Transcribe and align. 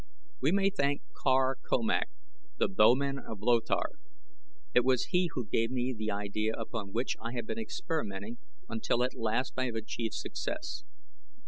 We 0.41 0.51
may 0.51 0.71
thank 0.71 1.03
Kar 1.13 1.57
Komak, 1.63 2.07
the 2.57 2.67
bowman 2.67 3.19
of 3.19 3.43
Lothar. 3.43 3.99
It 4.73 4.83
was 4.83 5.09
he 5.13 5.29
who 5.35 5.45
gave 5.45 5.69
me 5.69 5.93
the 5.95 6.09
idea 6.09 6.53
upon 6.55 6.91
which 6.91 7.15
I 7.21 7.33
have 7.33 7.45
been 7.45 7.59
experimenting 7.59 8.39
until 8.67 9.03
at 9.03 9.13
last 9.13 9.53
I 9.57 9.65
have 9.65 9.75
achieved 9.75 10.15
success. 10.15 10.85